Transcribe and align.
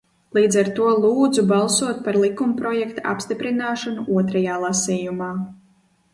Līdz 0.35 0.55
ar 0.59 0.69
to 0.77 0.87
lūdzu 1.03 1.43
balsot 1.51 1.99
par 2.07 2.17
likumprojekta 2.23 3.05
apstiprināšanu 3.13 4.09
otrajā 4.23 4.59
lasījumā. 4.67 5.31